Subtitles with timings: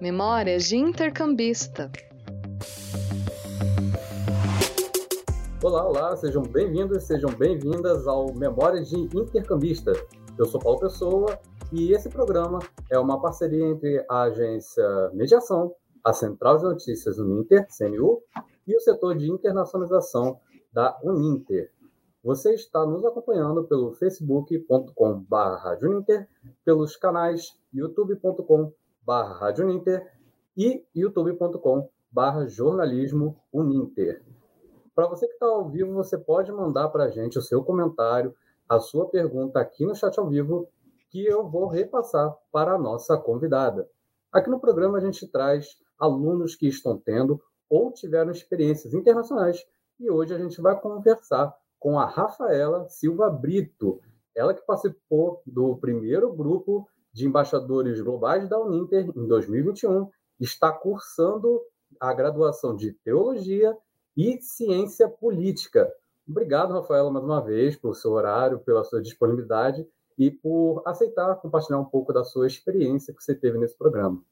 [0.00, 1.92] Memórias de Intercambista.
[5.62, 9.92] Olá, olá, sejam bem-vindos, sejam bem-vindas ao Memórias de Intercambista.
[10.38, 11.38] Eu sou Paulo Pessoa
[11.70, 12.60] e esse programa
[12.90, 18.22] é uma parceria entre a agência Mediação, a Central de Notícias Uninter, CNU,
[18.66, 20.40] e o setor de internacionalização
[20.72, 21.70] da Uninter.
[22.24, 24.86] Você está nos acompanhando pelo facebook.com.br,
[26.64, 27.54] pelos canais
[29.06, 30.06] youtube.com.br
[30.56, 34.22] e youtube.com.br jornalismo Uninter.
[34.94, 38.34] Para você que está ao vivo, você pode mandar para a gente o seu comentário,
[38.68, 40.68] a sua pergunta aqui no chat ao vivo,
[41.10, 43.88] que eu vou repassar para a nossa convidada.
[44.32, 49.64] Aqui no programa a gente traz alunos que estão tendo ou tiveram experiências internacionais
[49.98, 54.00] e hoje a gente vai conversar com a Rafaela Silva Brito,
[54.34, 61.60] ela que participou do primeiro grupo de embaixadores globais da Uninter em 2021, está cursando
[62.00, 63.76] a graduação de Teologia
[64.16, 65.90] e ciência política.
[66.28, 71.78] Obrigado, Rafaela, mais uma vez, pelo seu horário, pela sua disponibilidade e por aceitar compartilhar
[71.78, 74.22] um pouco da sua experiência que você teve nesse programa.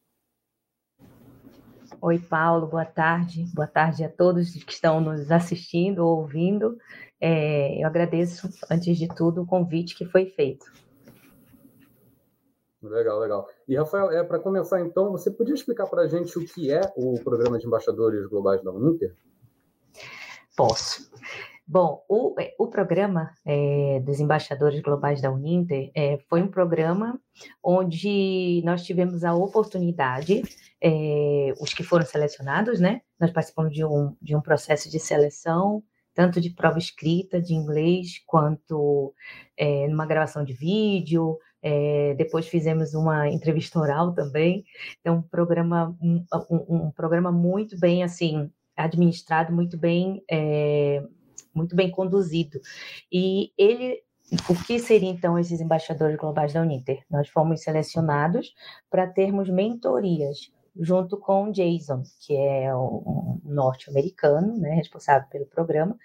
[2.01, 3.45] Oi, Paulo, boa tarde.
[3.53, 6.79] Boa tarde a todos que estão nos assistindo ou ouvindo.
[7.21, 10.71] É, eu agradeço, antes de tudo, o convite que foi feito.
[12.83, 13.49] Legal, legal.
[13.67, 16.81] E, Rafael, é, para começar, então, você podia explicar para a gente o que é
[16.97, 19.15] o Programa de Embaixadores Globais da Uninter?
[20.57, 21.11] Posso.
[21.71, 27.21] Bom, o, é, o programa é, dos embaixadores globais da Uninter é, foi um programa
[27.63, 30.43] onde nós tivemos a oportunidade,
[30.83, 33.03] é, os que foram selecionados, né?
[33.21, 35.83] Nós participamos de um, de um processo de seleção,
[36.15, 39.13] tanto de prova escrita de inglês, quanto
[39.55, 44.65] é, numa gravação de vídeo, é, depois fizemos uma entrevista oral também.
[45.01, 51.03] Então, um programa, um, um, um programa muito bem assim administrado, muito bem, é,
[51.55, 52.61] muito bem conduzido.
[53.13, 54.03] E ele
[54.49, 57.03] o que seriam, então, esses embaixadores globais da Uninter?
[57.11, 58.55] Nós fomos selecionados
[58.91, 65.97] para termos mentorias junto com o Jason, que é um norte-americano, né, responsável pelo programa.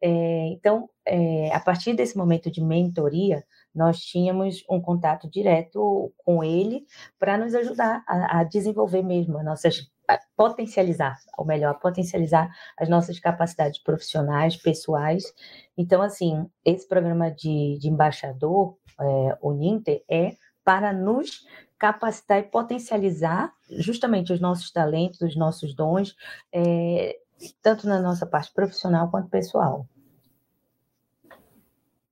[0.00, 3.42] É, então, é, a partir desse momento de mentoria,
[3.74, 6.86] nós tínhamos um contato direto com ele
[7.18, 9.90] para nos ajudar a, a desenvolver mesmo as nossas
[10.36, 15.32] potencializar, ou melhor, potencializar as nossas capacidades profissionais, pessoais.
[15.76, 21.46] Então, assim, esse programa de, de embaixador, é, o NINTER, é para nos
[21.78, 26.14] capacitar e potencializar justamente os nossos talentos, os nossos dons,
[26.52, 27.18] é,
[27.62, 29.86] tanto na nossa parte profissional quanto pessoal.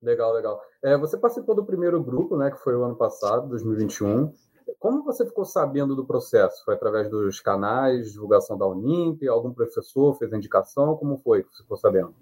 [0.00, 0.67] Legal, legal.
[0.82, 4.32] É, você participou do primeiro grupo, né, que foi o ano passado, 2021.
[4.78, 6.64] Como você ficou sabendo do processo?
[6.64, 10.96] Foi através dos canais, divulgação da Unimp, algum professor fez a indicação?
[10.96, 12.14] Como foi que você ficou sabendo?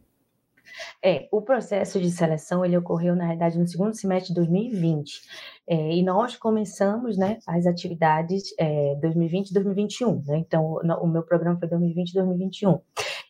[1.03, 5.22] É, o processo de seleção ele ocorreu na realidade no segundo semestre de 2020
[5.69, 10.39] é, e nós começamos, né, as atividades é, 2020 e 2021, né?
[10.39, 12.81] Então o, o meu programa foi 2020 e 2021.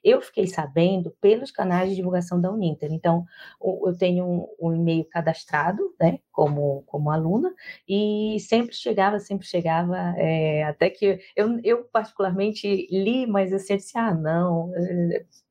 [0.08, 2.92] Eu fiquei sabendo pelos canais de divulgação da Uninter.
[2.92, 3.24] Então,
[3.60, 7.52] eu tenho um, um e-mail cadastrado, né, como, como aluna,
[7.88, 13.82] e sempre chegava, sempre chegava, é, até que eu, eu particularmente li, mas eu sempre
[13.82, 14.70] disse, ah, não,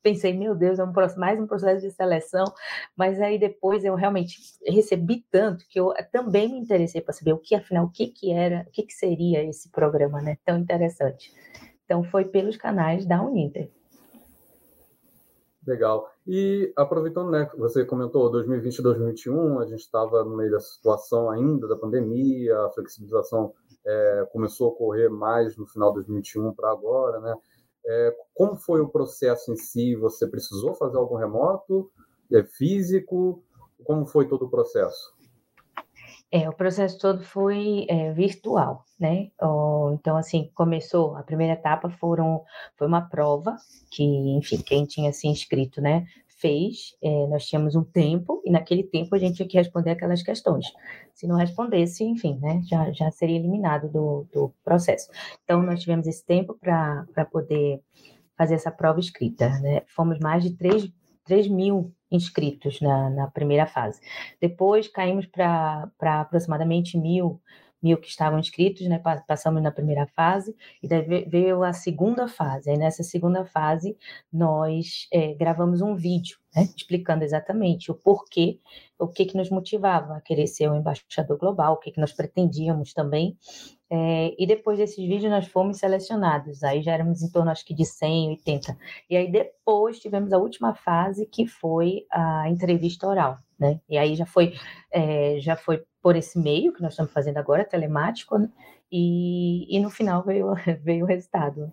[0.02, 2.46] pensei, meu Deus, é um, mais um processo de seleção,
[2.96, 7.40] mas aí depois eu realmente recebi tanto que eu também me interessei para saber o
[7.40, 11.34] que, afinal, o que que era, o que que seria esse programa, né, tão interessante.
[11.84, 13.70] Então, foi pelos canais da Uninter.
[15.66, 16.08] Legal.
[16.28, 21.30] E aproveitando, né, você comentou 2020 e 2021, a gente estava no meio da situação
[21.30, 23.52] ainda da pandemia, a flexibilização
[23.84, 27.36] é, começou a ocorrer mais no final de 2021 para agora, né?
[27.88, 29.96] É, como foi o processo em si?
[29.96, 31.92] Você precisou fazer algum remoto,
[32.32, 33.44] é, físico?
[33.84, 35.15] Como foi todo o processo?
[36.35, 39.31] É, o processo todo foi é, virtual, né?
[39.94, 42.43] Então, assim, começou, a primeira etapa foram,
[42.76, 43.55] foi uma prova
[43.90, 48.84] que, enfim, quem tinha se inscrito, né, fez, é, nós tínhamos um tempo, e naquele
[48.84, 50.66] tempo a gente tinha que responder aquelas questões.
[51.14, 55.09] Se não respondesse, enfim, né, já, já seria eliminado do, do processo.
[55.46, 57.79] Então, nós tivemos esse tempo para poder
[58.38, 59.84] fazer essa prova escrita, né?
[59.88, 60.91] Fomos mais de 3,
[61.23, 64.02] 3 mil inscritos na, na primeira fase.
[64.40, 67.41] Depois caímos para aproximadamente mil
[67.85, 68.99] mil que estavam inscritos, né?
[69.28, 72.72] Passamos na primeira fase e daí veio a segunda fase.
[72.72, 73.96] Aí nessa segunda fase
[74.34, 76.67] nós é, gravamos um vídeo, né?
[76.75, 78.59] Explicando exatamente o porquê,
[78.97, 82.11] o que que nos motivava a querer ser um embaixador global, o que que nós
[82.11, 83.37] pretendíamos também.
[83.90, 86.64] É, e depois desses vídeos nós fomos selecionados.
[86.64, 88.78] Aí já éramos em torno, acho que de 100, 80.
[89.09, 93.79] E aí depois tivemos a última fase que foi a entrevista oral, né?
[93.90, 94.53] E aí já foi,
[94.91, 98.49] é, já foi por esse meio que nós estamos fazendo agora, telemático, né?
[98.91, 100.53] e, e no final veio,
[100.84, 101.72] veio o resultado.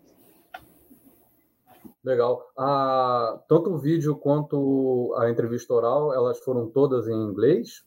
[2.04, 2.42] Legal.
[2.58, 7.84] Ah, tanto o vídeo quanto a entrevista oral, elas foram todas em inglês?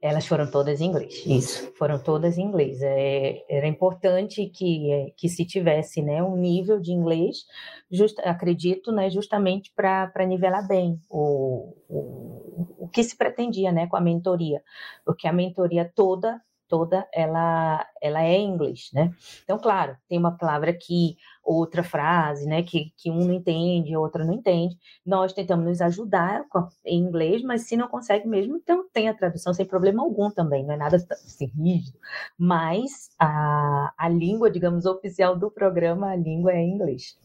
[0.00, 2.80] Elas foram todas em inglês, isso, foram todas em inglês.
[2.80, 7.44] É, era importante que, é, que se tivesse né, um nível de inglês,
[7.90, 13.96] just, acredito, né, justamente para nivelar bem o, o, o que se pretendia né, com
[13.96, 14.62] a mentoria,
[15.04, 19.12] porque a mentoria toda toda ela ela é em inglês, né?
[19.42, 24.24] Então, claro, tem uma palavra aqui, outra frase, né, que, que um não entende, outra
[24.24, 24.76] não entende.
[25.04, 26.44] Nós tentamos nos ajudar
[26.84, 30.64] em inglês, mas se não consegue mesmo, então tem a tradução sem problema algum também,
[30.64, 31.98] não é nada assim, rígido.
[32.36, 37.18] Mas a, a língua, digamos, oficial do programa, a língua é inglês.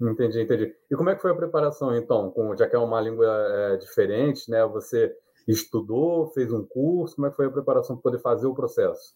[0.00, 0.74] Entendi, entendi.
[0.90, 2.30] E como é que foi a preparação, então?
[2.30, 4.64] Com, já que é uma língua é, diferente, né?
[4.66, 5.14] Você
[5.46, 7.16] estudou, fez um curso?
[7.16, 9.14] Como é foi a preparação para poder fazer o processo?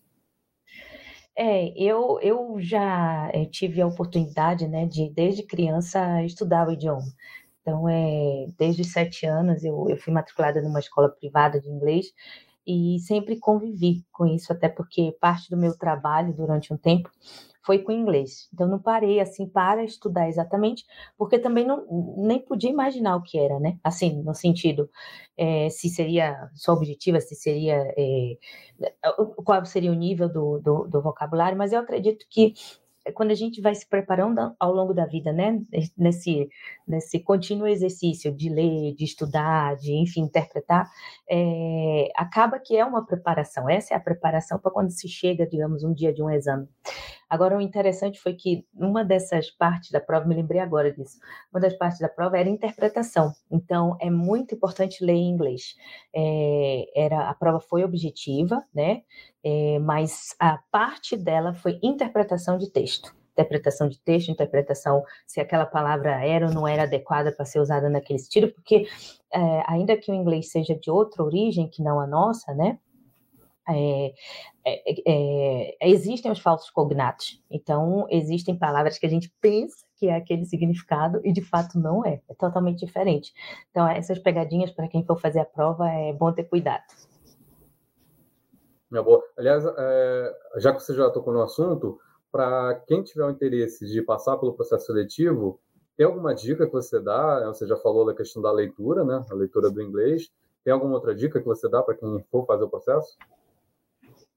[1.36, 7.06] É, eu, eu já eh, tive a oportunidade, né, de desde criança estudar o idioma.
[7.62, 12.06] Então, é, desde os sete anos eu, eu fui matriculada numa escola privada de inglês
[12.66, 17.10] e sempre convivi com isso, até porque parte do meu trabalho durante um tempo
[17.62, 18.48] foi com inglês.
[18.52, 20.84] Então não parei assim para estudar exatamente,
[21.16, 21.86] porque também não
[22.16, 23.78] nem podia imaginar o que era, né?
[23.84, 24.88] Assim, no sentido
[25.36, 28.36] é, se seria só objetiva, se seria é,
[29.44, 32.54] qual seria o nível do, do, do vocabulário, mas eu acredito que
[33.14, 35.60] quando a gente vai se preparando ao longo da vida, né,
[35.96, 36.48] nesse,
[36.86, 40.88] nesse contínuo exercício de ler, de estudar, de, enfim, interpretar,
[41.28, 43.68] é, acaba que é uma preparação.
[43.68, 46.68] Essa é a preparação para quando se chega, digamos, um dia de um exame.
[47.30, 51.16] Agora, o interessante foi que uma dessas partes da prova, me lembrei agora disso,
[51.52, 53.32] uma das partes da prova era interpretação.
[53.48, 55.76] Então, é muito importante ler em inglês.
[56.12, 59.02] É, era, a prova foi objetiva, né?
[59.44, 63.14] É, mas a parte dela foi interpretação de texto.
[63.30, 67.88] Interpretação de texto, interpretação se aquela palavra era ou não era adequada para ser usada
[67.88, 68.88] naquele estilo, porque
[69.32, 72.78] é, ainda que o inglês seja de outra origem que não a nossa, né?
[73.74, 74.12] É,
[74.64, 77.42] é, é, existem os falsos cognatos.
[77.50, 82.04] Então, existem palavras que a gente pensa que é aquele significado e de fato não
[82.04, 82.20] é.
[82.28, 83.32] É totalmente diferente.
[83.70, 86.84] Então, essas pegadinhas, para quem for fazer a prova, é bom ter cuidado.
[88.90, 89.22] Minha boa.
[89.38, 91.98] Aliás, é, já que você já tocou no assunto,
[92.32, 95.60] para quem tiver o interesse de passar pelo processo seletivo,
[95.96, 97.46] tem alguma dica que você dá?
[97.46, 99.24] Você já falou da questão da leitura, né?
[99.30, 100.30] A leitura do inglês.
[100.64, 103.16] Tem alguma outra dica que você dá para quem for fazer o processo?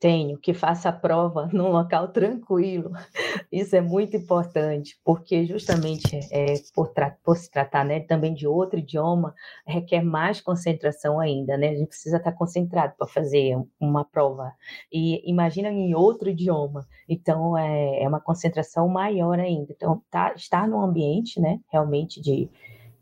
[0.03, 2.91] Tenho, que faça a prova num local tranquilo.
[3.49, 6.91] Isso é muito importante, porque justamente é, por,
[7.23, 9.33] por, se tratar né, também de outro idioma,
[9.65, 11.69] requer mais concentração ainda, né?
[11.69, 14.51] A gente precisa estar concentrado para fazer uma prova.
[14.91, 19.71] E imagina em outro idioma, então é, é uma concentração maior ainda.
[19.71, 22.49] Então, tá, estar num ambiente, né, realmente de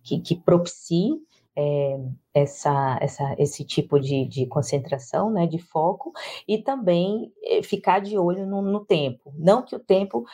[0.04, 1.16] que, que propicie
[1.56, 2.00] é,
[2.34, 6.14] essa, essa, esse tipo de, de concentração, né, de foco,
[6.48, 9.34] e também é, ficar de olho no, no, tempo.
[9.38, 10.26] Não que o tempo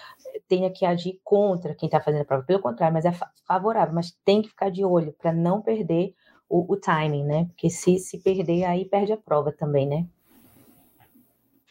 [0.47, 3.11] tenha que agir contra quem está fazendo a prova, pelo contrário, mas é
[3.45, 6.13] favorável, mas tem que ficar de olho para não perder
[6.49, 7.45] o, o, timing, né?
[7.45, 10.07] Porque se, se perder, aí perde a prova também, né?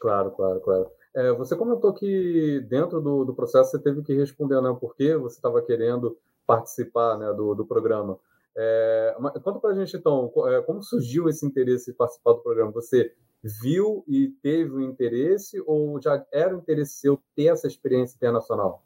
[0.00, 0.90] Claro, claro, claro.
[1.14, 4.76] É, você comentou que dentro do, do processo você teve que responder, né?
[4.78, 8.18] Por que você estava querendo participar né, do, do programa.
[8.56, 12.72] É, conta para a gente, então, é, como surgiu esse interesse em participar do programa?
[12.72, 18.16] Você viu e teve o interesse ou já era um interesse seu ter essa experiência
[18.16, 18.82] internacional?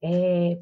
[0.00, 0.58] É,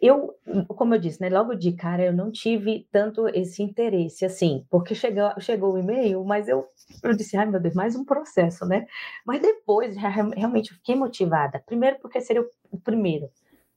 [0.00, 0.34] eu,
[0.68, 4.94] como eu disse, né, logo de cara eu não tive tanto esse interesse, assim, porque
[4.94, 6.66] chegou, chegou o e-mail, mas eu,
[7.02, 8.86] eu disse, ai meu Deus, mais um processo, né?
[9.26, 11.62] Mas depois, realmente, eu fiquei motivada.
[11.66, 13.28] Primeiro porque seria o primeiro,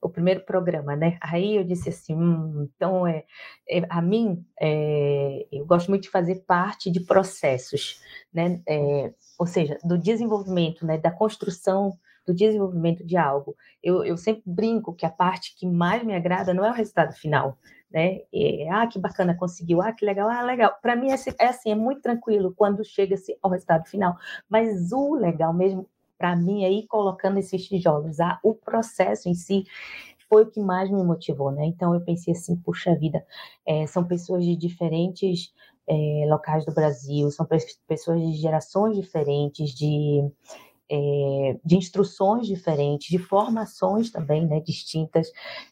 [0.06, 1.18] o primeiro programa, né?
[1.20, 3.24] Aí eu disse assim, hum, então é,
[3.68, 8.00] é, a mim é, eu gosto muito de fazer parte de processos,
[8.34, 8.62] né?
[8.68, 10.98] É, ou seja, do desenvolvimento, né?
[10.98, 13.56] Da construção do desenvolvimento de algo.
[13.82, 17.14] Eu, eu sempre brinco que a parte que mais me agrada não é o resultado
[17.14, 17.58] final,
[17.92, 18.20] né?
[18.32, 20.72] E, ah, que bacana, conseguiu, ah, que legal, ah, legal.
[20.82, 24.16] Para mim é, é, assim, é muito tranquilo quando chega-se ao resultado final.
[24.50, 29.66] Mas o legal mesmo, para mim, ir colocando esses tijolos, ah, o processo em si
[30.30, 31.66] foi o que mais me motivou, né?
[31.66, 33.26] Então eu pensei assim, puxa vida,
[33.66, 35.54] é, são pessoas de diferentes
[35.88, 37.48] é, locais do Brasil, são
[37.88, 40.24] pessoas de gerações diferentes, de
[40.90, 45.32] é, de instruções diferentes, de formações também, né, distintas,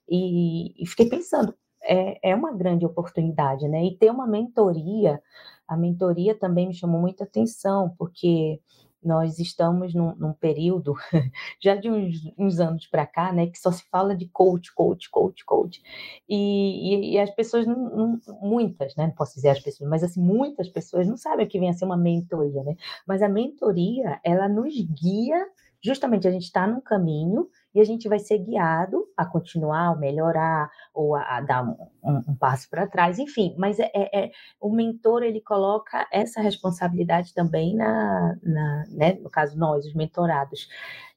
[0.09, 5.21] e, e fiquei pensando, é, é, uma grande oportunidade, né, e ter uma mentoria,
[5.67, 8.59] a mentoria também me chamou muita atenção, porque
[9.03, 10.95] nós estamos num, num período,
[11.61, 15.09] já de uns, uns anos para cá, né, que só se fala de coach, coach,
[15.09, 15.81] coach, coach.
[16.27, 20.03] E, e, e as pessoas, não, não, muitas, né, não posso dizer as pessoas, mas
[20.03, 22.75] assim, muitas pessoas não sabem o que vem a ser uma mentoria, né?
[23.07, 25.45] Mas a mentoria, ela nos guia,
[25.81, 29.95] justamente a gente está num caminho e a gente vai ser guiado a continuar, a
[29.95, 33.55] melhorar, ou a, a dar um, um, passo para trás, enfim.
[33.57, 39.29] Mas é, é, é, o mentor ele coloca essa responsabilidade também na, na né, no
[39.29, 40.67] caso nós, os mentorados.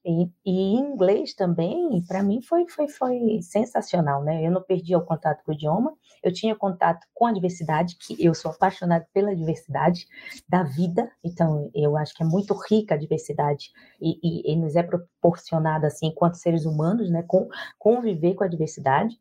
[0.08, 0.30] E,
[0.76, 4.46] inglês também, para mim foi, foi, foi sensacional, né?
[4.46, 8.24] Eu não perdi o contato com o idioma, eu tinha contato com a diversidade, que
[8.24, 10.06] eu sou apaixonada pela diversidade
[10.48, 14.76] da vida, então eu acho que é muito rica a diversidade e, e, e nos
[14.76, 19.18] é proporcionada, assim, enquanto seres humanos, né, com, conviver com a diversidade.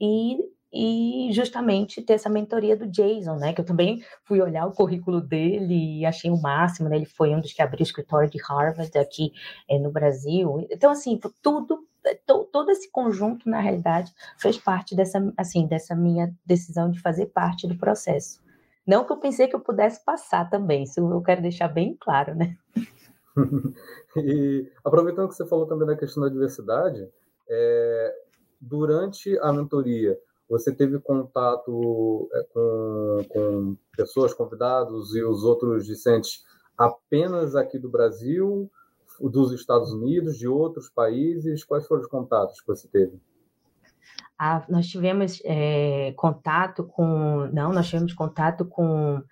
[0.00, 0.38] E
[0.74, 3.52] e justamente ter essa mentoria do Jason, né?
[3.52, 6.96] Que eu também fui olhar o currículo dele e achei o máximo, né?
[6.96, 9.32] Ele foi um dos que abriu o escritório de Harvard aqui
[9.70, 10.66] é, no Brasil.
[10.68, 11.86] Então, assim, tudo,
[12.26, 17.68] todo esse conjunto, na realidade, fez parte dessa, assim, dessa minha decisão de fazer parte
[17.68, 18.42] do processo.
[18.84, 22.34] Não que eu pensei que eu pudesse passar também, isso eu quero deixar bem claro,
[22.34, 22.56] né?
[24.16, 27.08] e aproveitando que você falou também da questão da diversidade,
[27.48, 28.14] é,
[28.60, 36.44] durante a mentoria, você teve contato é, com, com pessoas, convidados e os outros discentes
[36.76, 38.70] apenas aqui do Brasil,
[39.20, 41.64] dos Estados Unidos, de outros países?
[41.64, 43.20] Quais foram os contatos que você teve?
[44.38, 47.48] Ah, nós tivemos é, contato com.
[47.52, 49.22] Não, nós tivemos contato com,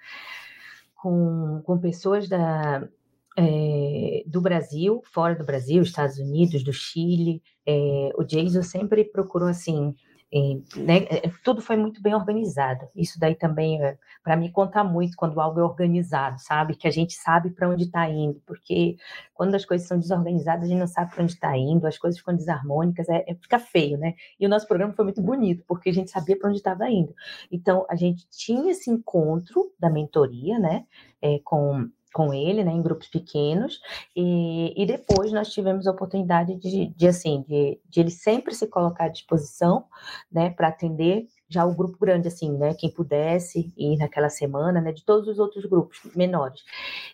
[0.94, 2.88] com, com pessoas da,
[3.36, 7.42] é, do Brasil, fora do Brasil, Estados Unidos, do Chile.
[7.66, 9.94] É, o Jason sempre procurou assim
[10.32, 12.88] e, né, é, tudo foi muito bem organizado.
[12.96, 16.74] Isso daí também, é, para mim, conta muito quando algo é organizado, sabe?
[16.74, 18.96] Que a gente sabe para onde está indo, porque
[19.34, 22.18] quando as coisas são desorganizadas, a gente não sabe para onde está indo, as coisas
[22.18, 24.14] ficam desarmônicas, é, é, fica feio, né?
[24.40, 27.14] E o nosso programa foi muito bonito, porque a gente sabia para onde estava indo.
[27.50, 30.86] Então, a gente tinha esse encontro da mentoria, né?
[31.20, 33.80] É, com com ele, né, em grupos pequenos,
[34.14, 38.66] e, e depois nós tivemos a oportunidade de, de assim, de, de ele sempre se
[38.66, 39.84] colocar à disposição,
[40.30, 44.92] né, para atender já o grupo grande, assim, né, quem pudesse ir naquela semana, né,
[44.92, 46.62] de todos os outros grupos menores.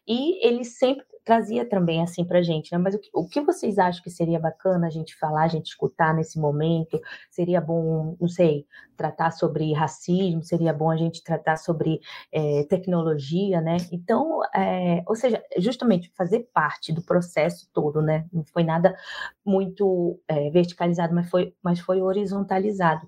[0.07, 2.79] E ele sempre trazia também assim para gente, né?
[2.79, 5.67] Mas o que, o que vocês acham que seria bacana a gente falar, a gente
[5.67, 6.99] escutar nesse momento?
[7.31, 8.65] Seria bom, não sei,
[8.97, 10.43] tratar sobre racismo?
[10.43, 12.01] Seria bom a gente tratar sobre
[12.33, 13.77] é, tecnologia, né?
[13.93, 18.25] Então, é, ou seja, justamente fazer parte do processo todo, né?
[18.33, 18.97] Não foi nada
[19.45, 23.07] muito é, verticalizado, mas foi, mas foi horizontalizado.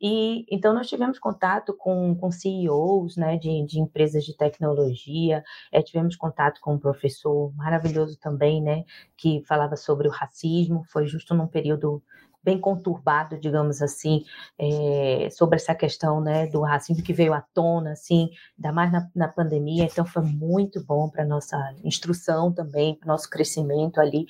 [0.00, 5.42] E então nós tivemos contato com, com CEOs, né, de, de empresas de tecnologia,
[5.72, 8.84] é, tivemos contato com um professor maravilhoso também, né,
[9.16, 12.02] que falava sobre o racismo, foi justo num período
[12.44, 14.24] bem conturbado, digamos assim,
[14.58, 19.08] é, sobre essa questão né, do racismo que veio à tona, assim, ainda mais na,
[19.14, 24.26] na pandemia, então foi muito bom para nossa instrução também, para nosso crescimento ali.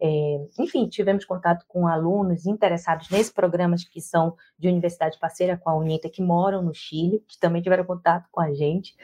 [0.00, 5.68] É, enfim, tivemos contato com alunos interessados nesse programa que são de universidade parceira com
[5.68, 8.94] a UNITA, que moram no Chile, que também tiveram contato com a gente.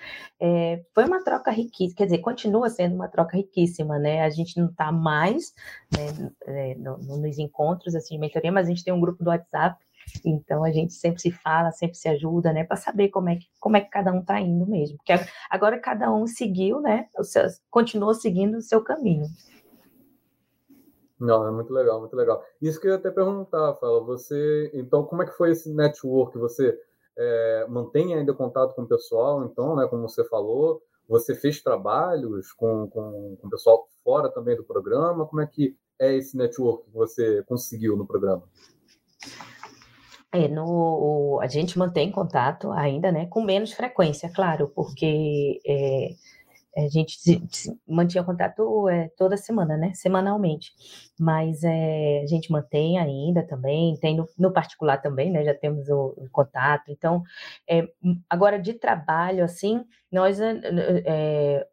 [0.40, 4.22] É, foi uma troca riquíssima, quer dizer, continua sendo uma troca riquíssima, né?
[4.22, 5.54] A gente não está mais
[5.96, 9.76] né, no, nos encontros assim, de mentoria, mas a gente tem um grupo do WhatsApp,
[10.24, 13.46] então a gente sempre se fala, sempre se ajuda, né, para saber como é que
[13.60, 15.12] como é que cada um está indo mesmo, porque
[15.50, 19.26] agora cada um seguiu, né, o seu, continuou seguindo o seu caminho.
[21.18, 22.44] Não, é muito legal, muito legal.
[22.60, 26.36] Isso que eu ia até perguntar, Fala, você, então, como é que foi esse network?
[26.36, 26.78] Você
[27.16, 32.52] é, mantém ainda contato com o pessoal, então, né, como você falou, você fez trabalhos
[32.52, 35.26] com, com, com o pessoal fora também do programa?
[35.26, 38.42] Como é que é esse network que você conseguiu no programa?
[40.32, 46.10] É, no, a gente mantém contato ainda, né, com menos frequência, claro, porque é,
[46.76, 47.42] a gente
[47.88, 49.94] mantinha contato é, toda semana, né?
[49.94, 50.72] Semanalmente.
[51.18, 55.42] Mas é, a gente mantém ainda também, tem no, no particular também, né?
[55.42, 56.90] Já temos o, o contato.
[56.90, 57.22] Então,
[57.68, 57.88] é,
[58.28, 61.66] agora de trabalho, assim, nós é,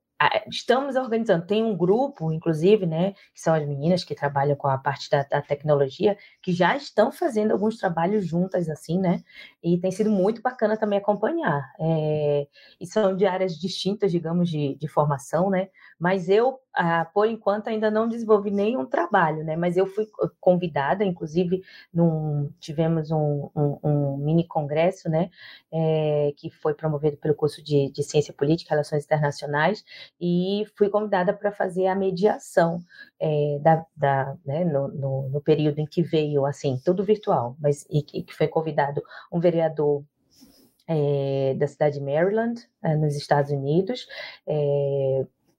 [0.48, 4.78] estamos organizando, tem um grupo, inclusive, né, que são as meninas que trabalham com a
[4.78, 9.24] parte da, da, tecnologia, que já estão fazendo alguns trabalhos juntas, assim, né,
[9.62, 11.72] e tem sido muito bacana também acompanhar.
[11.80, 12.48] É,
[12.80, 17.68] e são de áreas distintas, digamos, de, de formação, né, mas eu, ah, por enquanto,
[17.68, 20.08] ainda não desenvolvi nenhum trabalho, né, mas eu fui
[20.40, 21.62] convidada, inclusive,
[21.94, 25.30] num, tivemos um, um, um mini congresso, né,
[25.72, 29.84] é, que foi promovido pelo curso de, de Ciência Política e Relações Internacionais,
[30.20, 32.80] e fui convidada para fazer a mediação
[33.20, 37.86] é, da, da né, no, no, no, período em que veio, assim, tudo virtual, mas
[37.90, 39.02] e que foi convidado
[39.32, 40.04] um vereador
[40.88, 44.08] é, da cidade de Maryland, é, nos Estados Unidos,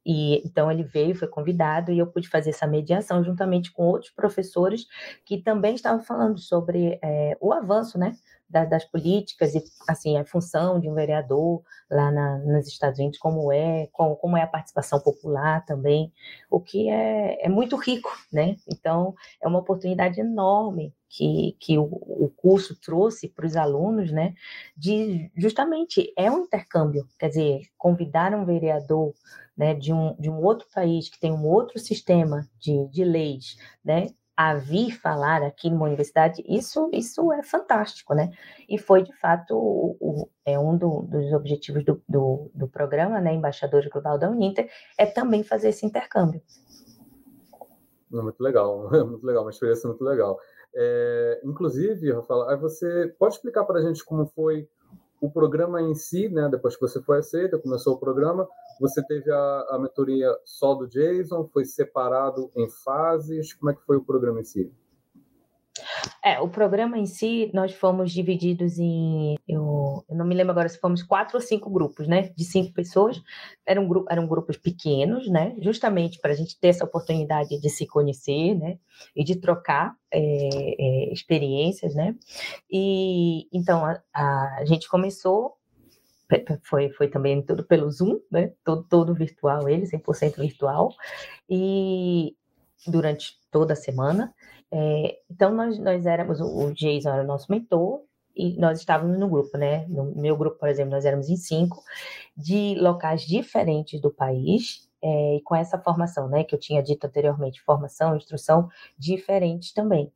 [0.07, 4.11] e então ele veio, foi convidado e eu pude fazer essa mediação juntamente com outros
[4.11, 4.87] professores
[5.25, 8.15] que também estavam falando sobre é, o avanço, né,
[8.49, 13.53] das, políticas e assim a função de um vereador lá na, nos Estados Unidos como
[13.53, 16.13] é, como, como é a participação popular também,
[16.51, 18.57] o que é, é muito rico, né?
[18.69, 24.35] Então é uma oportunidade enorme que, que o, o curso trouxe para os alunos, né?
[24.77, 29.15] De justamente é um intercâmbio, quer dizer, convidar um vereador
[29.57, 33.57] né, de, um, de um outro país que tem um outro sistema de, de leis,
[33.85, 38.33] né, a vir falar aqui numa universidade, isso, isso é fantástico, né?
[38.69, 43.21] E foi, de fato, o, o, é um do, dos objetivos do, do, do programa,
[43.21, 46.43] né, Embaixador Global da Uninter, é também fazer esse intercâmbio.
[48.11, 50.39] Muito legal, muito legal, uma experiência muito legal.
[50.75, 54.69] É, inclusive, Rafael, você pode explicar para a gente como foi
[55.21, 56.49] o programa em si, né?
[56.51, 58.49] Depois que você foi aceita, começou o programa,
[58.81, 63.53] você teve a, a mentoria só do Jason, foi separado em fases?
[63.55, 64.73] Como é que foi o programa em si?
[66.23, 69.35] É, o programa em si, nós fomos divididos em.
[69.47, 72.31] Eu, eu, não me lembro agora se fomos quatro ou cinco grupos, né?
[72.37, 73.21] De cinco pessoas.
[73.67, 75.55] Eram, eram grupos pequenos, né?
[75.59, 78.79] Justamente para a gente ter essa oportunidade de se conhecer, né?
[79.17, 82.15] E de trocar é, é, experiências, né?
[82.71, 85.57] E então a, a gente começou
[86.63, 88.53] foi, foi também tudo pelo Zoom, né?
[88.65, 90.95] Todo, todo virtual, ele, 100% virtual,
[91.49, 92.37] e
[92.87, 94.35] durante toda a semana.
[94.71, 98.03] É, então, nós, nós éramos, o Jason era o nosso mentor,
[98.37, 99.87] e nós estávamos no grupo, né?
[99.87, 101.83] No meu grupo, por exemplo, nós éramos em cinco,
[102.37, 107.07] de locais diferentes do país, é, e com essa formação, né, que eu tinha dito
[107.07, 110.11] anteriormente, formação, instrução diferentes também.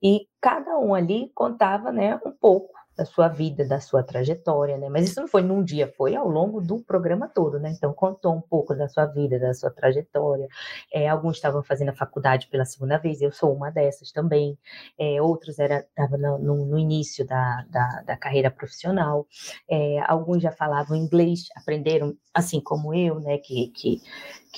[0.00, 4.88] E cada um ali contava, né, um pouco da sua vida, da sua trajetória, né?
[4.88, 7.70] Mas isso não foi num dia, foi ao longo do programa todo, né?
[7.70, 10.48] Então contou um pouco da sua vida, da sua trajetória.
[10.92, 14.58] É, alguns estavam fazendo a faculdade pela segunda vez, eu sou uma dessas também.
[14.98, 19.28] É, outros estavam no, no, início da, da, da carreira profissional.
[19.70, 23.38] É, alguns já falavam inglês, aprenderam assim como eu, né?
[23.38, 24.02] Que, que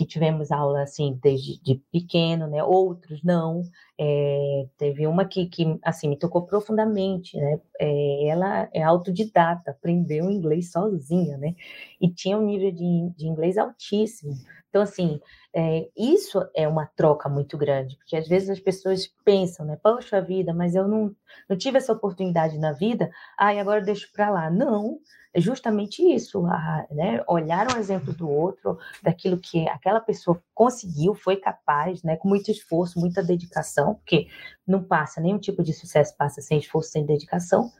[0.01, 2.65] que tivemos aula assim desde de pequeno, né?
[2.65, 3.63] Outros não.
[3.99, 7.61] É, teve uma que, que assim me tocou profundamente, né?
[7.79, 11.55] É, ela é autodidata, aprendeu inglês sozinha, né?
[12.01, 14.33] E tinha um nível de, de inglês altíssimo.
[14.70, 15.20] Então assim,
[15.54, 19.76] é, isso é uma troca muito grande, porque às vezes as pessoas pensam, né?
[19.83, 21.14] Poxa vida, mas eu não,
[21.48, 24.48] não tive essa oportunidade na vida, ai, ah, agora eu deixo para lá.
[24.48, 24.98] Não,
[25.35, 27.22] é justamente isso, a, né?
[27.28, 32.16] Olhar um exemplo do outro, daquilo que aquela pessoa conseguiu, foi capaz, né?
[32.16, 34.28] Com muito esforço, muita dedicação, porque
[34.66, 37.70] não passa, nenhum tipo de sucesso passa sem esforço, sem dedicação.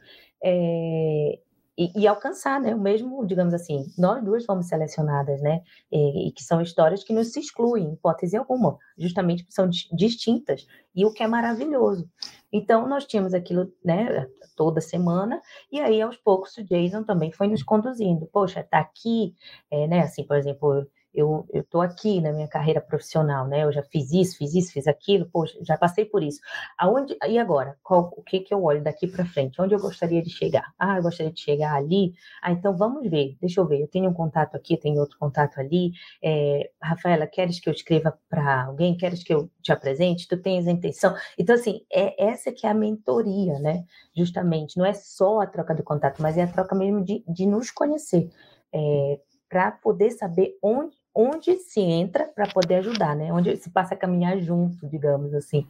[0.43, 1.39] É,
[1.77, 6.31] e, e, alcançar, né, o mesmo, digamos assim, nós duas fomos selecionadas, né, e, e,
[6.31, 11.13] que são histórias que nos se excluem, hipótese alguma, justamente porque são distintas, e o
[11.13, 12.09] que é maravilhoso.
[12.51, 17.47] Então, nós tínhamos aquilo, né, toda semana, e aí, aos poucos, o Jason também foi
[17.47, 19.33] nos conduzindo, poxa, tá aqui,
[19.71, 23.63] é, né, assim, por exemplo, eu estou aqui na minha carreira profissional, né?
[23.63, 26.39] Eu já fiz isso, fiz isso, fiz aquilo, poxa, já passei por isso.
[26.77, 27.77] Aonde e agora?
[27.83, 29.61] Qual, o que que eu olho daqui para frente?
[29.61, 30.73] Onde eu gostaria de chegar?
[30.79, 32.13] Ah, eu gostaria de chegar ali.
[32.41, 33.37] Ah, então vamos ver.
[33.41, 33.81] Deixa eu ver.
[33.81, 35.91] Eu tenho um contato aqui, tenho outro contato ali.
[36.23, 38.95] É, Rafaela, queres que eu escreva para alguém?
[38.95, 40.27] Queres que eu te apresente?
[40.27, 41.13] Tu tens a intenção?
[41.37, 43.83] Então assim, é essa que é a mentoria, né?
[44.15, 47.45] Justamente, não é só a troca de contato, mas é a troca mesmo de, de
[47.45, 48.29] nos conhecer.
[48.73, 49.19] É,
[49.51, 53.33] para poder saber onde onde se entra para poder ajudar, né?
[53.33, 55.67] Onde se passa a caminhar junto, digamos assim.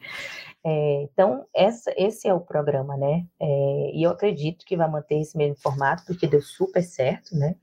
[0.63, 3.25] É, então, essa, esse é o programa, né?
[3.39, 7.56] É, e eu acredito que vai manter esse mesmo formato, porque deu super certo, né?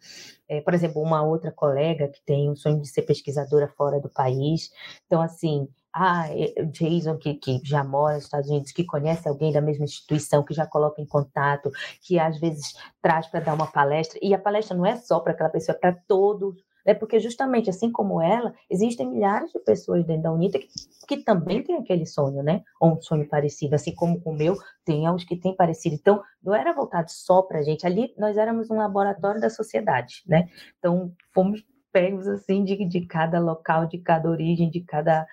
[0.48, 4.08] É, por exemplo, uma outra colega que tem um sonho de ser pesquisadora fora do
[4.08, 4.70] país.
[5.06, 9.52] Então, assim, ah, é, Jason, que, que já mora nos Estados Unidos, que conhece alguém
[9.52, 11.70] da mesma instituição, que já coloca em contato,
[12.02, 15.32] que às vezes traz para dar uma palestra, e a palestra não é só para
[15.32, 20.04] aquela pessoa, é para todos é porque justamente assim como ela, existem milhares de pessoas
[20.06, 20.66] dentro da UNITA que,
[21.06, 22.62] que também têm aquele sonho, né?
[22.80, 25.96] Ou um sonho parecido, assim como o meu, tem os que têm parecido.
[25.96, 27.86] Então, não era voltado só para a gente.
[27.86, 30.48] Ali nós éramos um laboratório da sociedade, né?
[30.78, 35.26] Então, fomos pegos assim de, de cada local, de cada origem, de cada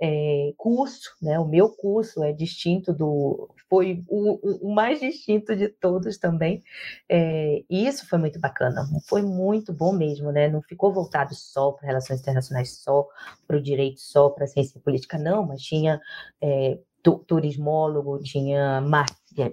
[0.00, 1.38] é, curso, né?
[1.38, 6.62] O meu curso é distinto do, foi o, o mais distinto de todos também.
[7.08, 10.48] É, e isso foi muito bacana, foi muito bom mesmo, né?
[10.48, 13.06] Não ficou voltado só para relações internacionais, só
[13.46, 16.00] para o direito, só para a ciência política, não, mas tinha
[16.40, 16.78] é,
[17.26, 18.82] turismólogo, tinha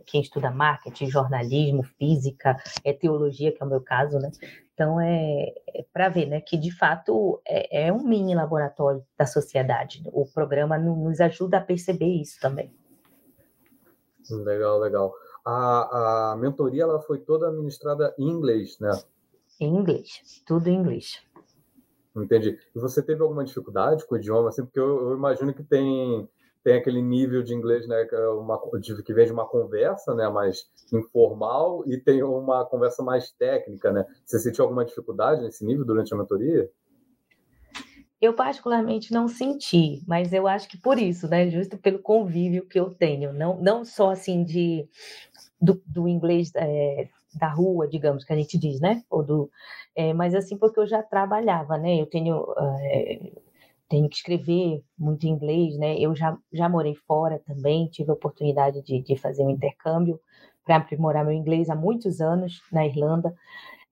[0.05, 4.31] quem estuda marketing, jornalismo, física, é teologia, que é o meu caso, né?
[4.77, 9.25] Então, é, é para ver né, que, de fato, é, é, um mini laboratório da
[9.25, 10.03] sociedade.
[10.13, 12.71] O programa nos ajuda a perceber isso também.
[14.29, 15.15] Legal, legal.
[15.43, 18.91] A, a mentoria ela foi toda administrada em inglês, né?
[19.59, 21.23] Em inglês, tudo em inglês.
[22.15, 22.59] Entendi.
[22.75, 24.49] E você teve alguma dificuldade com o idioma?
[24.49, 26.29] Assim, porque eu, eu imagino que tem
[26.67, 28.59] tem aquele nível de inglês, né, que, é uma,
[29.05, 34.05] que vem de uma conversa, né, mais informal, e tem uma conversa mais técnica, né?
[34.25, 36.69] Você sentiu alguma dificuldade nesse nível durante a mentoria?
[38.19, 42.77] Eu particularmente não senti, mas eu acho que por isso, né, justo pelo convívio que
[42.77, 44.89] eu tenho, não, não só assim de
[45.61, 47.07] do, do inglês é,
[47.39, 49.49] da rua, digamos, que a gente diz, né, ou do,
[49.95, 52.45] é, mas assim porque eu já trabalhava, né, eu tenho
[52.81, 53.31] é,
[53.89, 55.97] tenho que escrever muito inglês, né?
[55.99, 60.19] Eu já, já morei fora também, tive a oportunidade de, de fazer um intercâmbio
[60.65, 63.33] para aprimorar meu inglês há muitos anos na Irlanda.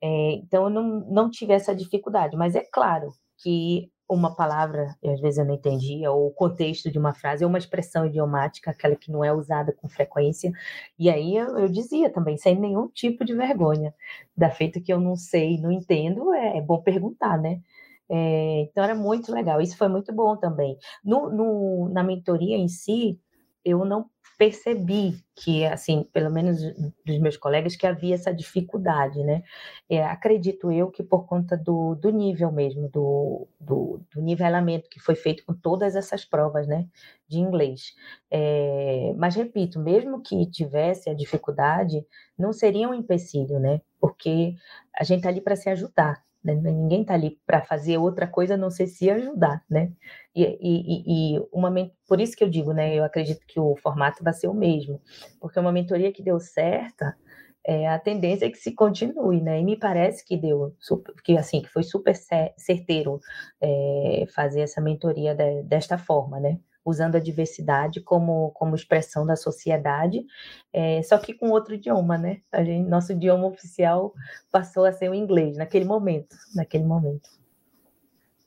[0.01, 5.19] É, então, eu não, não tive essa dificuldade, mas é claro que uma palavra, às
[5.19, 8.95] vezes eu não entendia, ou o contexto de uma frase, ou uma expressão idiomática, aquela
[8.95, 10.51] que não é usada com frequência,
[10.99, 13.93] e aí eu, eu dizia também, sem nenhum tipo de vergonha,
[14.37, 17.61] da feita que eu não sei, não entendo, é, é bom perguntar, né?
[18.09, 20.77] É, então era muito legal, isso foi muito bom também.
[21.03, 23.19] No, no, na mentoria em si,
[23.63, 26.61] eu não percebi que, assim, pelo menos
[27.05, 29.43] dos meus colegas, que havia essa dificuldade, né?
[29.89, 34.99] É, acredito eu que por conta do, do nível mesmo, do, do, do, nivelamento que
[34.99, 36.87] foi feito com todas essas provas, né,
[37.27, 37.93] de inglês.
[38.29, 42.05] É, mas, repito, mesmo que tivesse a dificuldade,
[42.37, 43.81] não seria um empecilho, né?
[43.99, 44.55] Porque
[44.97, 46.24] a gente está ali para se ajudar.
[46.45, 46.53] Né?
[46.53, 49.91] Ninguém está ali para fazer outra coisa a não ser se ajudar, né?
[50.35, 51.73] E, e, e, uma
[52.07, 52.93] por isso que eu digo, né?
[52.93, 55.01] Eu acredito que o formato vai ser o mesmo,
[55.41, 57.17] porque uma mentoria que deu certa,
[57.65, 59.59] é, a tendência é que se continue, né?
[59.59, 60.75] E me parece que deu,
[61.23, 62.15] que assim, que foi super
[62.57, 63.19] certeiro
[63.59, 66.59] é, fazer essa mentoria de, desta forma, né?
[66.85, 70.23] Usando a diversidade como, como expressão da sociedade,
[70.71, 72.41] é, só que com outro idioma, né?
[72.51, 74.13] A gente, nosso idioma oficial
[74.51, 77.27] passou a ser o inglês naquele momento, naquele momento.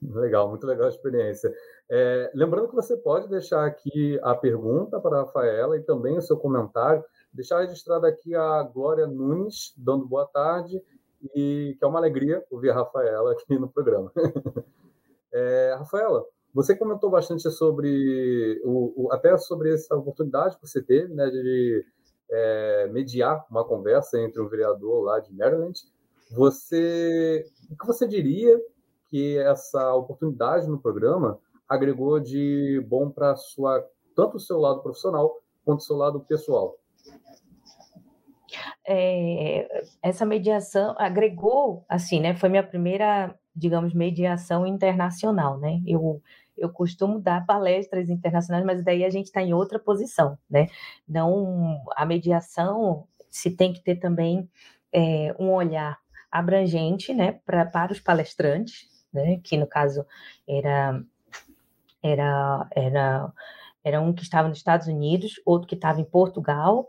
[0.01, 1.53] Legal, muito legal a experiência.
[1.91, 6.23] É, lembrando que você pode deixar aqui a pergunta para a Rafaela e também o
[6.23, 7.05] seu comentário.
[7.33, 10.81] Deixar registrado aqui a Glória Nunes, dando boa tarde,
[11.35, 14.13] e que é uma alegria ouvir a Rafaela aqui no programa.
[15.31, 16.25] É, Rafaela,
[16.55, 21.85] você comentou bastante sobre o, o, até sobre essa oportunidade que você teve, né, de
[22.31, 25.79] é, mediar uma conversa entre um vereador lá de Maryland.
[26.33, 28.59] Você, o que você diria
[29.09, 33.85] que essa oportunidade no programa agregou de bom para sua
[34.15, 36.77] tanto o seu lado profissional quanto o seu lado pessoal?
[38.87, 42.35] É, essa mediação agregou, assim, né?
[42.35, 45.81] Foi minha primeira, digamos, mediação internacional, né?
[45.87, 46.23] Eu
[46.57, 50.67] eu costumo dar palestras internacionais, mas daí a gente está em outra posição, né?
[51.09, 54.49] Não, a mediação se tem que ter também
[54.93, 55.99] é, um olhar
[56.31, 60.05] abrangente, né, pra, para os palestrantes, né, que no caso
[60.47, 61.01] era
[62.03, 63.33] era era
[63.85, 66.89] era um que estava nos Estados Unidos, outro que estava em Portugal,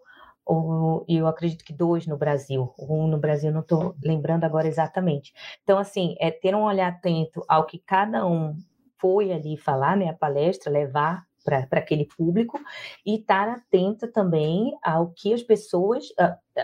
[0.50, 5.32] ou, eu acredito que dois no Brasil, um no Brasil, não estou lembrando agora exatamente.
[5.64, 8.56] Então, assim, é ter um olhar atento ao que cada um
[8.98, 12.60] foi ali falar, né, a palestra, levar para aquele público
[13.06, 16.06] e estar atenta também ao que as pessoas,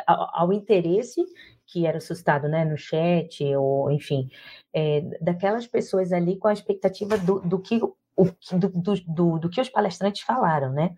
[0.06, 1.24] ao, ao interesse
[1.68, 4.30] que era suscitado né, no chat, ou enfim,
[4.74, 7.82] é, daquelas pessoas ali com a expectativa do, do que
[8.16, 8.70] o, do,
[9.08, 10.96] do, do, que os palestrantes falaram, né?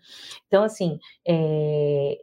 [0.48, 2.18] Então, assim, é,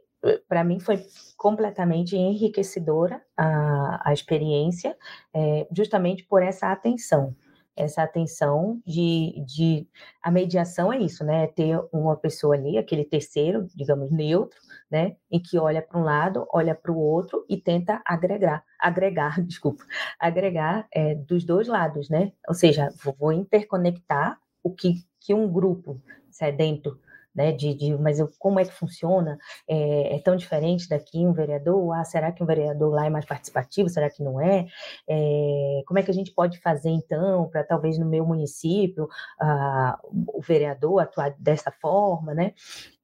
[0.47, 1.03] para mim foi
[1.37, 4.97] completamente enriquecedora a, a experiência,
[5.33, 7.35] é, justamente por essa atenção
[7.75, 9.87] essa atenção de, de
[10.23, 11.47] a mediação é isso, né?
[11.47, 14.57] Ter uma pessoa ali, aquele terceiro, digamos, neutro,
[14.89, 15.17] né?
[15.29, 19.83] Em que olha para um lado, olha para o outro e tenta agregar, agregar, desculpa,
[20.19, 22.31] agregar é, dos dois lados, né?
[22.47, 26.99] Ou seja, vou interconectar o que, que um grupo sedento
[27.35, 29.37] né, de, de mas eu, como é que funciona?
[29.67, 31.93] É, é, tão diferente daqui um vereador?
[31.93, 33.89] Ah, será que um vereador lá é mais participativo?
[33.89, 34.65] Será que não é?
[35.07, 39.07] é como é que a gente pode fazer então para talvez no meu município
[39.39, 42.53] ah, o vereador atuar dessa forma, né?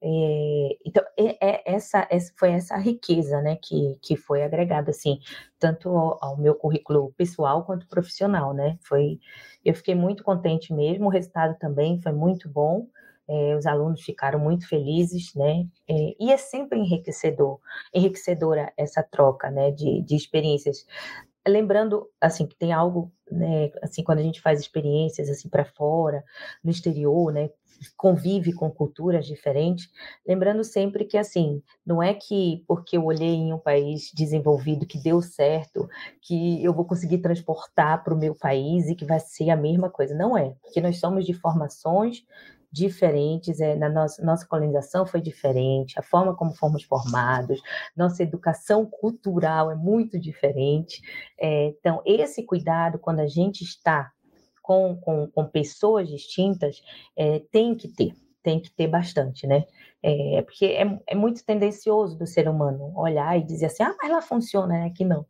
[0.04, 5.20] É, então é, é essa, essa, foi essa riqueza, né, que, que foi agregada assim,
[5.60, 8.78] tanto ao, ao meu currículo pessoal quanto profissional, né?
[8.82, 9.20] Foi,
[9.64, 11.06] eu fiquei muito contente mesmo.
[11.06, 12.88] O resultado também foi muito bom
[13.28, 15.66] é, os alunos ficaram muito felizes, né?
[15.88, 17.58] É, e é sempre enriquecedor,
[17.94, 20.86] enriquecedora essa troca, né, de, de experiências.
[21.46, 26.22] Lembrando, assim, que tem algo, né, assim, quando a gente faz experiências assim para fora,
[26.62, 27.50] no exterior, né,
[27.96, 29.90] convive com culturas diferentes,
[30.26, 35.02] lembrando sempre que assim, não é que porque eu olhei em um país desenvolvido que
[35.02, 35.88] deu certo,
[36.20, 39.90] que eu vou conseguir transportar para o meu país e que vai ser a mesma
[39.90, 42.24] coisa, não é, porque nós somos de formações
[42.72, 47.60] diferentes, é, na nossa, nossa colonização foi diferente, a forma como fomos formados,
[47.94, 51.02] nossa educação cultural é muito diferente.
[51.38, 54.10] É, então, esse cuidado, quando a gente está
[54.62, 56.82] com, com, com pessoas distintas,
[57.14, 59.66] é, tem que ter, tem que ter bastante, né?
[60.02, 64.10] É, porque é, é muito tendencioso do ser humano olhar e dizer assim, ah, mas
[64.10, 64.86] lá funciona, né?
[64.86, 65.24] Aqui não.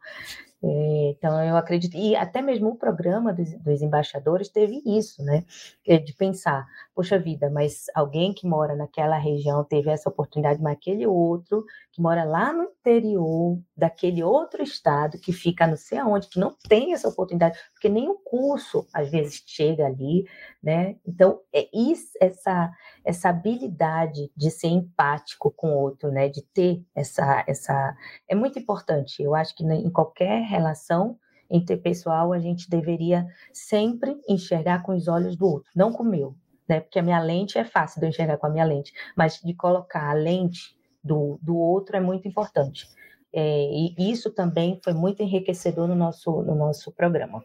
[0.65, 5.45] É, então, eu acredito, e até mesmo o programa dos, dos, embaixadores teve isso, né?
[5.85, 10.75] É de pensar, poxa vida, mas alguém que mora naquela região teve essa oportunidade, mas
[10.75, 16.29] aquele outro que mora lá no interior daquele outro estado que fica não sei aonde,
[16.29, 20.29] que não tem essa oportunidade, porque nem o curso às vezes chega ali,
[20.63, 20.95] né?
[21.05, 22.71] Então, é isso, essa,
[23.05, 26.29] essa habilidade de ser empático com o outro, né?
[26.29, 27.97] De ter essa, essa.
[28.29, 29.23] É muito importante.
[29.23, 31.19] Eu acho que em qualquer relação
[31.51, 36.35] interpessoal, a gente deveria sempre enxergar com os olhos do outro, não com o meu,
[36.67, 36.81] né?
[36.81, 39.53] Porque a minha lente é fácil de eu enxergar com a minha lente, mas de
[39.53, 42.89] colocar a lente do, do outro é muito importante.
[43.35, 47.45] É, e isso também foi muito enriquecedor no nosso, no nosso programa.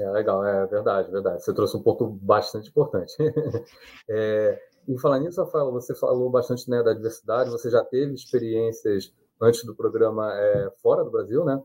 [0.00, 1.42] É legal, é verdade, verdade.
[1.42, 3.14] Você trouxe um ponto bastante importante.
[4.08, 9.12] é, em falar nisso, Rafael, você falou bastante né, da diversidade, você já teve experiências
[9.40, 11.62] antes do programa é, fora do Brasil, né?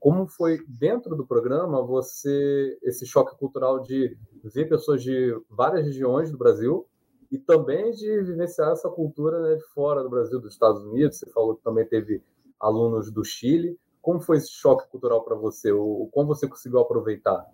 [0.00, 6.30] Como foi dentro do programa você esse choque cultural de ver pessoas de várias regiões
[6.30, 6.86] do Brasil
[7.30, 11.18] e também de vivenciar essa cultura né, de fora do Brasil, dos Estados Unidos.
[11.18, 12.22] Você falou que também teve
[12.60, 13.78] alunos do Chile.
[14.02, 15.72] Como foi esse choque cultural para você?
[15.72, 17.46] O, como você conseguiu aproveitar?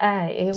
[0.00, 0.52] Ah, eu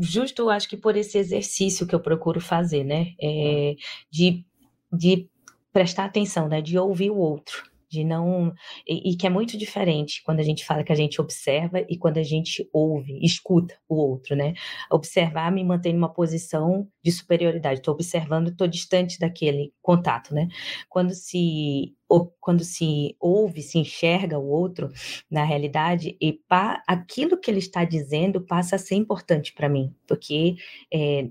[0.00, 3.74] justo acho que por esse exercício que eu procuro fazer, né, é,
[4.10, 4.44] de,
[4.92, 5.28] de
[5.72, 8.52] prestar atenção, né, de ouvir o outro de não.
[8.86, 11.96] E, e, que é muito diferente quando a gente fala que a gente observa e
[11.96, 14.54] quando a gente ouve, escuta o outro, né?
[14.90, 17.80] Observar me mantém numa posição de superioridade.
[17.80, 20.48] Estou observando, estou distante daquele contato, né?
[20.88, 21.94] Quando se
[22.40, 24.90] quando se ouve, se enxerga o outro
[25.30, 29.94] na realidade e pa, aquilo que ele está dizendo passa a ser importante para mim,
[30.06, 30.56] porque
[30.92, 31.28] é,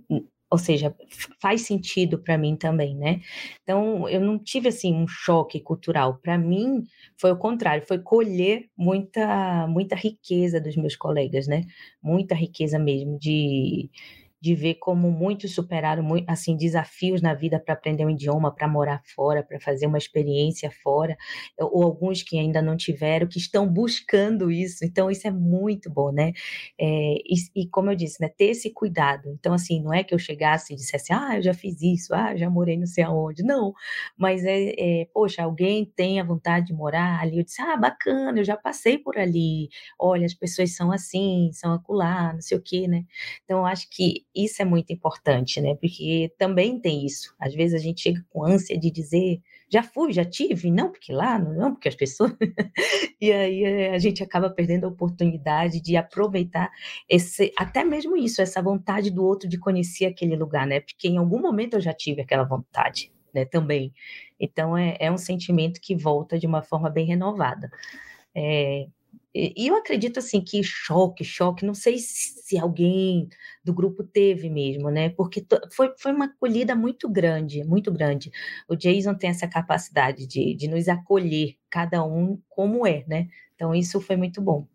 [0.49, 0.95] ou seja,
[1.41, 3.21] faz sentido para mim também, né?
[3.63, 6.19] Então, eu não tive assim um choque cultural.
[6.19, 6.83] Para mim,
[7.17, 11.63] foi o contrário, foi colher muita muita riqueza dos meus colegas, né?
[12.01, 13.89] Muita riqueza mesmo de
[14.39, 19.01] de ver como muitos superaram assim desafios na vida para aprender um idioma, para morar
[19.03, 21.17] fora, para fazer uma experiência fora,
[21.59, 24.85] ou alguns que ainda não tiveram, que estão buscando isso.
[24.85, 26.33] Então isso é muito bom, né?
[26.79, 29.29] É, e, e, como eu disse, né, ter esse cuidado.
[29.39, 32.35] Então assim, não é que eu chegasse e dissesse, ah, eu já fiz isso, ah,
[32.35, 33.43] já morei não sei aonde.
[33.43, 33.73] Não,
[34.17, 37.37] mas é, é poxa, alguém tem a vontade de morar ali.
[37.39, 39.69] Eu disse, ah, bacana, eu já passei por ali.
[39.99, 43.05] Olha, as pessoas são assim, são acolá, não sei o quê, né?
[43.43, 45.75] Então eu acho que isso é muito importante, né?
[45.75, 47.33] Porque também tem isso.
[47.39, 51.11] Às vezes a gente chega com ânsia de dizer, já fui, já tive, não porque
[51.11, 52.33] lá, não porque as pessoas.
[53.21, 56.69] e aí eh, a gente acaba perdendo a oportunidade de aproveitar
[57.09, 60.79] esse, até mesmo isso, essa vontade do outro de conhecer aquele lugar, né?
[60.79, 63.11] Porque em algum momento eu já tive aquela vontade.
[63.33, 63.93] né, também.
[64.39, 67.69] Então é, é um sentimento que volta de uma forma bem renovada.
[68.35, 68.87] É,
[69.33, 73.29] e eu acredito assim que choque, choque, não sei se alguém
[73.63, 75.09] do grupo teve mesmo, né?
[75.09, 78.31] Porque foi, foi uma acolhida muito grande, muito grande.
[78.67, 83.27] O Jason tem essa capacidade de, de nos acolher, cada um como é, né?
[83.53, 84.65] Então isso foi muito bom.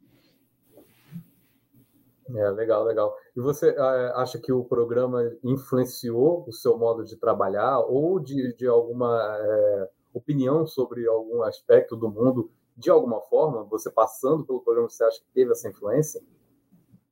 [2.35, 3.15] É, legal, legal.
[3.37, 8.55] E você é, acha que o programa influenciou o seu modo de trabalhar ou de,
[8.55, 13.65] de alguma é, opinião sobre algum aspecto do mundo de alguma forma?
[13.65, 16.21] Você passando pelo programa, você acha que teve essa influência?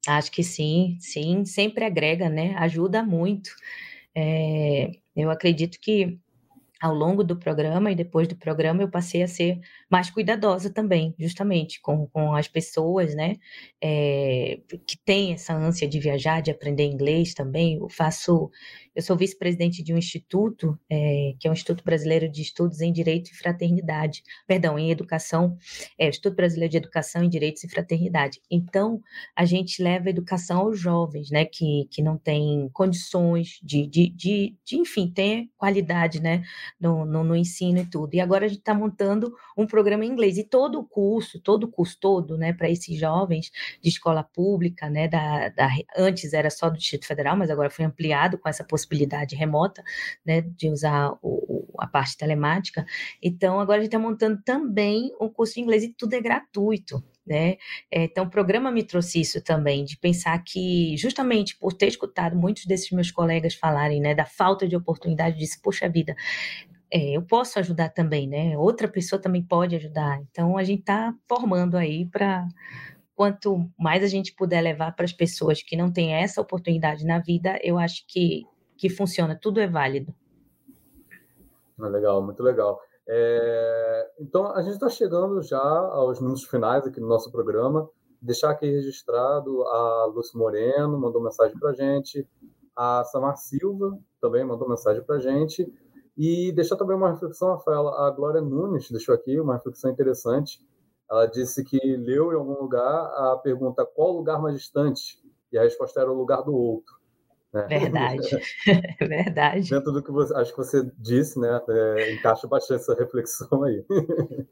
[0.07, 2.55] Acho que sim, sim, sempre agrega, né?
[2.57, 3.51] Ajuda muito.
[4.15, 6.19] É, eu acredito que
[6.81, 11.15] ao longo do programa e depois do programa eu passei a ser mais cuidadosa também,
[11.19, 13.37] justamente com, com as pessoas, né,
[13.83, 17.77] é, que têm essa ânsia de viajar, de aprender inglês também.
[17.77, 18.51] Eu faço,
[18.95, 22.93] eu sou vice-presidente de um instituto, é, que é o Instituto Brasileiro de Estudos em
[22.93, 25.57] Direito e Fraternidade, perdão, em Educação,
[25.97, 28.41] é, Instituto Brasileiro de Educação em Direitos e Fraternidade.
[28.51, 29.01] Então,
[29.37, 34.11] a gente leva a educação aos jovens, né, que, que não têm condições de, de,
[34.11, 36.43] de, de enfim, ter qualidade, né,
[36.81, 38.15] no, no, no ensino e tudo.
[38.15, 41.65] E agora a gente está montando um programa em inglês, e todo o curso, todo
[41.65, 46.51] o curso todo, né, para esses jovens de escola pública, né, da, da, antes era
[46.51, 49.83] só do Distrito Federal, mas agora foi ampliado com essa possibilidade possibilidade remota,
[50.25, 52.85] né, de usar o, a parte telemática.
[53.23, 57.03] Então, agora a gente está montando também um curso de inglês e tudo é gratuito.
[57.27, 57.57] Né?
[57.91, 62.37] É, então, o programa me trouxe isso também, de pensar que, justamente por ter escutado
[62.37, 66.17] muitos desses meus colegas falarem né, da falta de oportunidade, disse, poxa vida,
[66.93, 68.59] é, eu posso ajudar também, né?
[68.59, 70.21] Outra pessoa também pode ajudar.
[70.29, 72.49] Então, a gente está formando aí para
[73.15, 77.19] quanto mais a gente puder levar para as pessoas que não têm essa oportunidade na
[77.19, 78.47] vida, eu acho que
[78.81, 80.15] que funciona, tudo é válido.
[81.79, 82.81] Ah, legal, muito legal.
[83.07, 87.87] É, então, a gente está chegando já aos minutos finais aqui no nosso programa.
[88.23, 92.27] Deixar aqui registrado a Lúcia Moreno, mandou mensagem para a gente,
[92.75, 95.71] a Samar Silva também mandou mensagem para a gente,
[96.17, 100.59] e deixar também uma reflexão, Rafaela, a Glória Nunes deixou aqui uma reflexão interessante.
[101.11, 105.19] Ela disse que leu em algum lugar a pergunta qual lugar mais distante,
[105.53, 107.00] e a resposta era o lugar do outro.
[107.53, 107.67] Né?
[107.67, 108.29] Verdade,
[109.01, 109.71] verdade.
[109.71, 113.85] Dentro do que você, acho que você disse, né, é, encaixa bastante essa reflexão aí.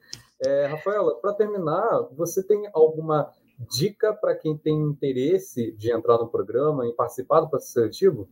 [0.46, 3.28] É, Rafaela, para terminar, você tem alguma
[3.76, 8.28] dica para quem tem interesse de entrar no programa, em participar do processo seletivo?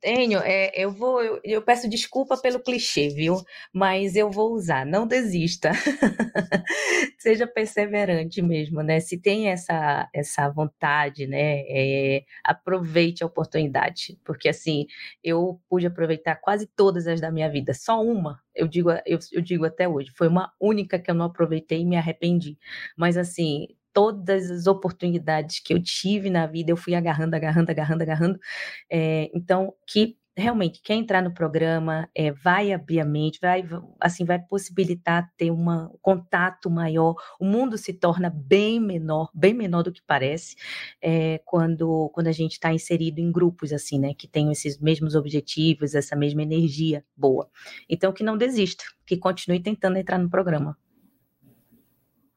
[0.00, 3.36] Tenho, é, eu vou, eu, eu, peço desculpa pelo clichê, viu?
[3.72, 5.72] Mas eu vou usar, não desista.
[7.18, 9.00] Seja perseverante mesmo, né?
[9.00, 11.60] Se tem essa, essa vontade, né?
[11.68, 14.86] É, aproveite a oportunidade, porque assim,
[15.24, 19.40] eu pude aproveitar quase todas as da minha vida, só uma, eu digo, eu, eu
[19.42, 22.58] digo até hoje, foi uma única que eu não aproveitei e me arrependi.
[22.96, 28.02] Mas assim, todas as oportunidades que eu tive na vida, eu fui agarrando, agarrando, agarrando,
[28.02, 28.38] agarrando.
[28.92, 33.66] É, então, que realmente quer entrar no programa, é, vai abrir a mente, vai,
[33.98, 37.14] assim, vai possibilitar ter uma, um contato maior.
[37.40, 40.56] O mundo se torna bem menor, bem menor do que parece,
[41.00, 45.14] é, quando, quando a gente está inserido em grupos assim, né, que tenham esses mesmos
[45.14, 47.48] objetivos, essa mesma energia boa.
[47.88, 50.76] Então, que não desista, que continue tentando entrar no programa.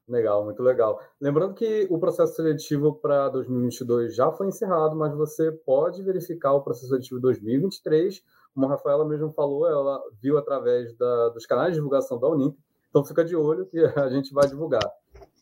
[0.10, 1.00] Legal, muito legal.
[1.22, 6.62] Lembrando que o processo seletivo para 2022 já foi encerrado, mas você pode verificar o
[6.62, 8.20] processo seletivo 2023.
[8.56, 12.58] Como a Rafaela mesmo falou, ela viu através da, dos canais de divulgação da Unip,
[12.90, 14.92] então fica de olho que a gente vai divulgar.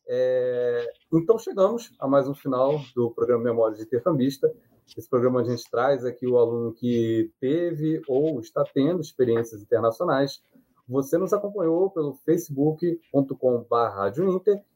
[0.06, 4.54] É, então chegamos a mais um final do programa Memórias de Intercambista.
[4.98, 10.42] Esse programa a gente traz aqui o aluno que teve ou está tendo experiências internacionais
[10.88, 13.02] você nos acompanhou pelo facebook.com.br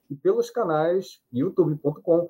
[0.09, 2.29] e pelos canais youtube.com.br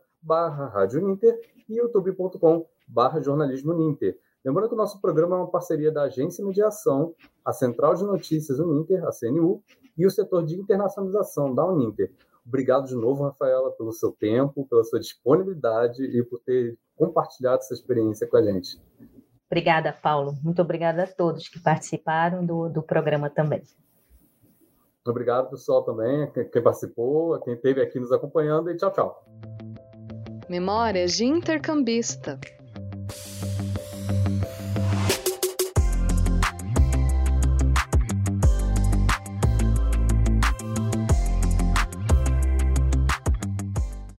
[1.67, 4.17] e youtube.com.br jornalismo Ninter.
[4.43, 7.13] Lembrando que o nosso programa é uma parceria da Agência Mediação,
[7.45, 9.63] a Central de Notícias Uninter, a CNU,
[9.97, 12.11] e o setor de internacionalização da Uninter.
[12.45, 17.73] Obrigado de novo, Rafaela, pelo seu tempo, pela sua disponibilidade e por ter compartilhado essa
[17.73, 18.81] experiência com a gente.
[19.51, 20.37] Obrigada, Paulo.
[20.41, 23.61] Muito obrigada a todos que participaram do, do programa também.
[25.05, 29.25] Obrigado, pessoal, também, a quem participou, a quem esteve aqui nos acompanhando e tchau, tchau.
[30.47, 32.39] Memórias de Intercambista.